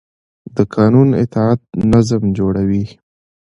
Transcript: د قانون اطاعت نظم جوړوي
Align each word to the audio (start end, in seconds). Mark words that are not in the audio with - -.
د 0.55 0.57
قانون 0.75 1.09
اطاعت 1.23 1.61
نظم 1.91 2.23
جوړوي 2.37 2.85